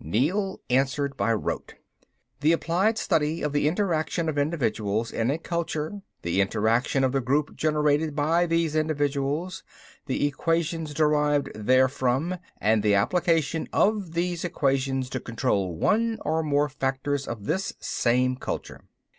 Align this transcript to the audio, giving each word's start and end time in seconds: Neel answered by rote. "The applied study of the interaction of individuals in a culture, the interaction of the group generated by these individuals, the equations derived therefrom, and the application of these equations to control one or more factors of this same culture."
Neel 0.00 0.58
answered 0.70 1.18
by 1.18 1.34
rote. 1.34 1.74
"The 2.40 2.52
applied 2.52 2.96
study 2.96 3.42
of 3.42 3.52
the 3.52 3.68
interaction 3.68 4.26
of 4.26 4.38
individuals 4.38 5.10
in 5.12 5.30
a 5.30 5.36
culture, 5.36 6.00
the 6.22 6.40
interaction 6.40 7.04
of 7.04 7.12
the 7.12 7.20
group 7.20 7.54
generated 7.54 8.16
by 8.16 8.46
these 8.46 8.74
individuals, 8.74 9.62
the 10.06 10.26
equations 10.26 10.94
derived 10.94 11.50
therefrom, 11.54 12.38
and 12.58 12.82
the 12.82 12.94
application 12.94 13.68
of 13.70 14.12
these 14.14 14.46
equations 14.46 15.10
to 15.10 15.20
control 15.20 15.74
one 15.76 16.18
or 16.24 16.42
more 16.42 16.70
factors 16.70 17.28
of 17.28 17.44
this 17.44 17.74
same 17.78 18.36
culture." 18.36 18.80